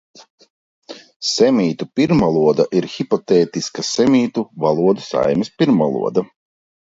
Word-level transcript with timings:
Semītu 1.31 1.87
pirmvaloda 1.99 2.65
ir 2.79 2.87
hipotētiska 2.93 3.85
semītu 3.91 4.47
valodu 4.65 5.07
saimes 5.11 5.55
pirmvaloda. 5.61 6.27